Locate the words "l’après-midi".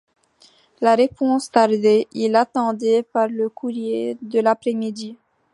4.39-5.15